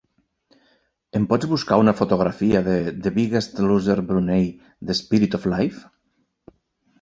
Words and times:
Em 1.17 1.25
pots 1.33 1.49
buscar 1.51 1.77
una 1.81 1.93
fotografia 1.99 2.61
de 2.69 2.77
"The 3.07 3.11
Biggest 3.19 3.61
Loser 3.67 3.97
Brunei: 4.13 4.49
The 4.91 4.97
Spirit 5.03 5.39
of 5.41 5.47
Life"? 5.55 5.85